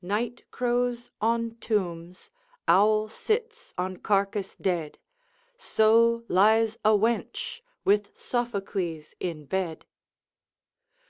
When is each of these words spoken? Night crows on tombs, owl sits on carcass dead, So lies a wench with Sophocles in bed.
Night 0.00 0.42
crows 0.50 1.10
on 1.20 1.56
tombs, 1.56 2.30
owl 2.66 3.10
sits 3.10 3.74
on 3.76 3.98
carcass 3.98 4.56
dead, 4.58 4.98
So 5.58 6.24
lies 6.28 6.78
a 6.82 6.92
wench 6.96 7.60
with 7.84 8.16
Sophocles 8.16 9.12
in 9.20 9.44
bed. 9.44 9.84